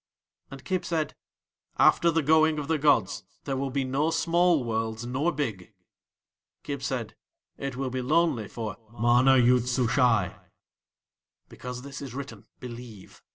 And 0.49 0.65
Kib 0.65 0.83
said: 0.83 1.13
"After 1.77 2.09
the 2.09 2.23
going 2.23 2.57
of 2.57 2.67
the 2.67 2.79
gods 2.79 3.23
there 3.43 3.55
will 3.55 3.69
be 3.69 3.83
no 3.83 4.09
small 4.09 4.63
worlds 4.63 5.05
nor 5.05 5.31
big." 5.31 5.75
Kib 6.63 6.81
said: 6.81 7.15
"It 7.59 7.75
will 7.77 7.91
be 7.91 8.01
lonely 8.01 8.47
for 8.47 8.77
MANA 8.99 9.37
YOOD 9.37 9.67
SUSHAI." 9.67 10.35
Because 11.49 11.83
this 11.83 12.01
is 12.01 12.15
written, 12.15 12.47
believe! 12.59 13.21